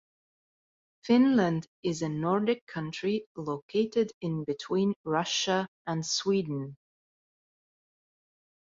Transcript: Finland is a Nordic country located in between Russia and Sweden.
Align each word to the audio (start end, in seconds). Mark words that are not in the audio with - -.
Finland 1.03 1.67
is 1.83 2.01
a 2.01 2.09
Nordic 2.09 2.65
country 2.65 3.27
located 3.37 4.11
in 4.19 4.43
between 4.45 4.95
Russia 5.03 5.69
and 5.85 6.03
Sweden. 6.03 6.75